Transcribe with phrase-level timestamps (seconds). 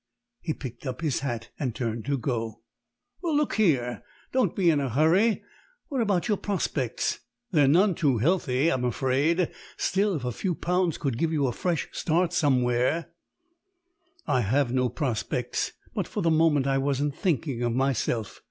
[0.41, 2.63] He picked up his hat and turned to go.
[3.21, 5.43] "Well, but look here; don't be in a hurry.
[5.89, 7.19] What about your prospects?
[7.51, 9.51] They're none too healthy, I'm afraid.
[9.77, 13.11] Still, if a few pounds could give you a fresh start somewhere"
[14.25, 18.39] "I have no prospects, but for the moment I wasn't thinking of myself.